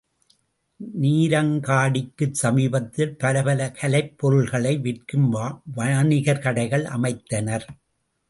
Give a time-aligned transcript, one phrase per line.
[1.01, 5.29] நீரங்காடிக்குச் சமீபத்தில் பலபல கலைப் பொருள்களை விற்கும்
[5.75, 7.67] வாணிகர் கடைகள் அமைத்தனர்.